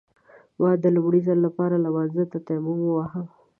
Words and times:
ما 0.61 0.69
د 0.83 0.85
لومړي 0.95 1.21
ځل 1.27 1.37
لپاره 1.47 1.81
لمانځه 1.85 2.23
ته 2.31 2.37
تيمم 2.47 2.79
وواهه. 2.83 3.21